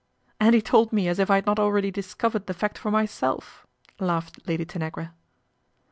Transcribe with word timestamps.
"And 0.39 0.55
he 0.55 0.63
told 0.63 0.91
me 0.91 1.07
as 1.07 1.19
if 1.19 1.29
I 1.29 1.35
had 1.35 1.45
not 1.45 1.59
already 1.59 1.91
dis 1.91 2.15
t 2.15 2.17
covered 2.17 2.47
the 2.47 2.55
fact 2.55 2.75
for 2.79 2.89
myself," 2.89 3.67
laughed 3.99 4.39
Lad] 4.47 4.67
Tanagra. 4.67 5.13